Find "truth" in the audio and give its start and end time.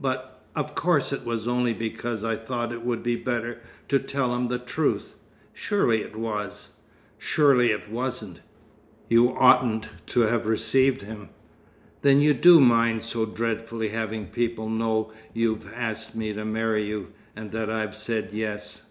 4.58-5.14